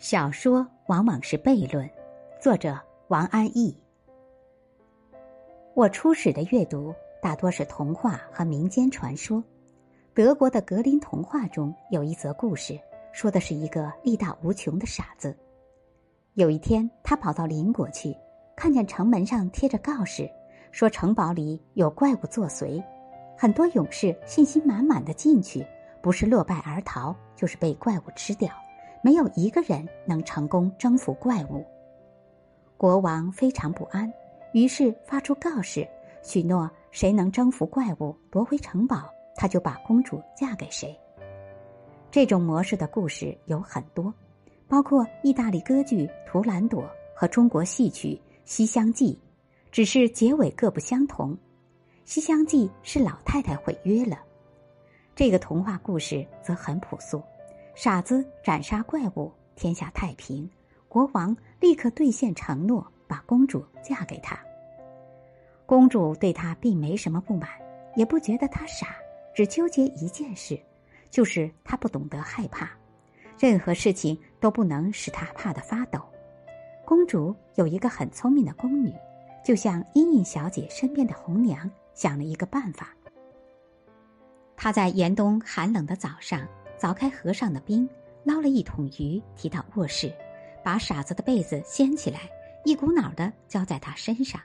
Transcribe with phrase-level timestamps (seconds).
[0.00, 1.88] 小说往往是悖论。
[2.40, 3.76] 作者王安忆。
[5.74, 9.44] 我初始的阅读大多是童话和民间传说。
[10.14, 12.80] 德国的格林童话中有一则故事，
[13.12, 15.36] 说的是一个力大无穷的傻子。
[16.32, 18.16] 有一天，他跑到邻国去，
[18.56, 20.26] 看见城门上贴着告示，
[20.72, 22.82] 说城堡里有怪物作祟，
[23.36, 25.62] 很多勇士信心满满的进去，
[26.02, 28.50] 不是落败而逃，就是被怪物吃掉。
[29.02, 31.64] 没有一个人能成功征服怪物。
[32.76, 34.12] 国王非常不安，
[34.52, 35.86] 于是发出告示，
[36.22, 40.98] 许诺谁能征服怪物夺回城堡，他就把公主嫁给谁。
[42.10, 44.12] 这种模式的故事有很多，
[44.66, 46.82] 包括意大利歌剧《图兰朵》
[47.14, 49.14] 和中国戏曲《西厢记》，
[49.70, 51.32] 只是结尾各不相同。
[52.04, 54.18] 《西厢记》是老太太毁约了，
[55.14, 57.22] 这个童话故事则很朴素。
[57.82, 60.46] 傻子斩杀怪物，天下太平。
[60.86, 64.38] 国王立刻兑现承诺，把公主嫁给他。
[65.64, 67.48] 公主对他并没什么不满，
[67.96, 68.88] 也不觉得他傻，
[69.34, 70.60] 只纠结一件事，
[71.08, 72.68] 就是他不懂得害怕，
[73.38, 75.98] 任何事情都不能使他怕得发抖。
[76.84, 78.92] 公主有一个很聪明的宫女，
[79.42, 82.94] 就像茵茵小姐身边的红娘，想了一个办法。
[84.54, 86.46] 她在严冬寒冷的早上。
[86.80, 87.86] 凿开河上的冰，
[88.24, 90.10] 捞了一桶鱼，提到卧室，
[90.64, 92.20] 把傻子的被子掀起来，
[92.64, 94.40] 一股脑的浇在他身上。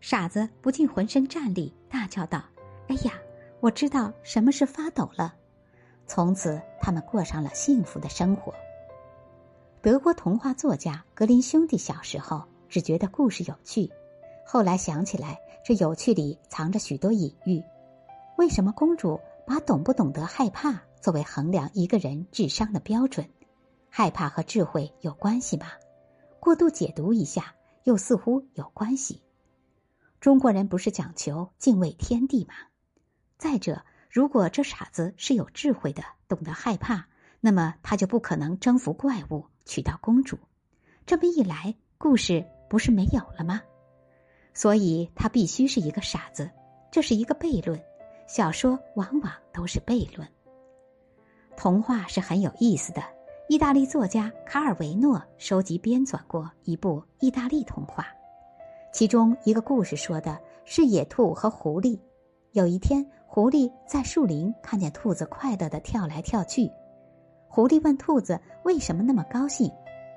[0.00, 2.42] 傻子不禁浑身战栗，大叫道
[2.88, 3.12] ：“哎呀，
[3.60, 5.34] 我知道什么是发抖了。”
[6.08, 8.54] 从此，他们过上了幸福的生活。
[9.82, 13.90] 德国童话作家格林兄弟小时候只觉得故事有趣，
[14.46, 17.62] 后来想起来，这有趣里藏着许多隐喻。
[18.38, 20.80] 为什么公主把懂不懂得害怕？
[21.06, 23.30] 作为衡量一个人智商的标准，
[23.88, 25.68] 害怕和智慧有关系吗？
[26.40, 27.54] 过度解读一下，
[27.84, 29.22] 又似乎有关系。
[30.18, 32.54] 中国人不是讲求敬畏天地吗？
[33.38, 37.06] 再者，如果这傻子是有智慧的，懂得害怕，
[37.40, 40.36] 那么他就不可能征服怪物，娶到公主。
[41.06, 43.62] 这么一来，故事不是没有了吗？
[44.54, 46.50] 所以他必须是一个傻子。
[46.90, 47.80] 这是一个悖论。
[48.26, 50.28] 小说往往都是悖论。
[51.56, 53.02] 童话是很有意思的。
[53.48, 58.06] 意大利作家卡尔维诺收集编纂过一部意大利童话，
[58.92, 61.98] 其中一个故事说的是野兔和狐狸。
[62.52, 66.68] 有一天，狐狸在树林看见兔子快乐的跳来跳去，
[67.48, 69.70] 狐狸问兔子为什么那么高兴，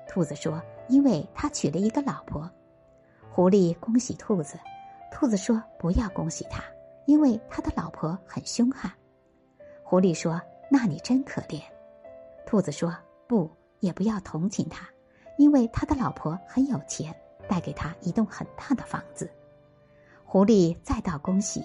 [0.08, 2.50] 兔子说：“因为他娶了一个老婆。”
[3.30, 4.58] 狐狸恭喜兔子，
[5.12, 6.64] 兔子说：“不要恭喜他，
[7.06, 8.90] 因为他的老婆很凶悍。”
[9.86, 10.40] 狐狸说。
[10.72, 11.60] 那你真可怜，
[12.46, 13.50] 兔子说：“不，
[13.80, 14.88] 也不要同情他，
[15.36, 17.14] 因为他的老婆很有钱，
[17.48, 19.28] 带给他一栋很大的房子。”
[20.24, 21.64] 狐狸再道恭喜，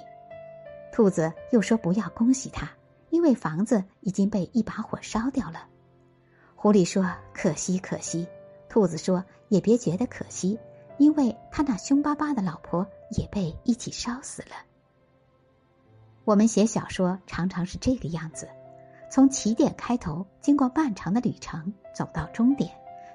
[0.91, 2.67] 兔子又说：“不要恭喜他，
[3.11, 5.67] 因为房子已经被一把火烧掉了。”
[6.57, 8.27] 狐狸说：“可惜，可惜。”
[8.67, 10.59] 兔子说：“也别觉得可惜，
[10.97, 14.55] 因为他那凶巴巴的老婆也被一起烧死了。”
[16.25, 18.49] 我们写小说常常是这个样子。
[19.09, 22.71] 从起点开头，经过漫长的旅程，走到终点，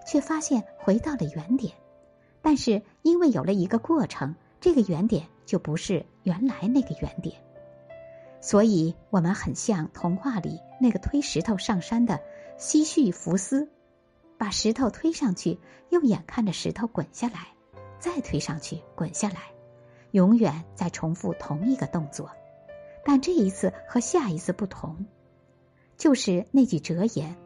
[0.06, 1.74] 却发现回到了原点。
[2.42, 7.36] 但是因为有了一个过程，这个原点就不是原来那个原点。
[8.40, 12.18] 所以我们很像童话里那个推石头上山的
[12.56, 13.68] 西绪福斯，
[14.38, 15.58] 把石头推上去，
[15.90, 17.48] 又眼看着石头滚下来，
[17.98, 19.42] 再推上去，滚下来，
[20.12, 22.30] 永远在重复同一个动作。
[23.04, 25.04] 但这一次和下一次不同。
[26.00, 27.36] 就是那句哲言：“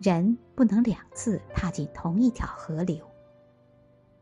[0.00, 2.96] 人不能两次踏进同一条河流。”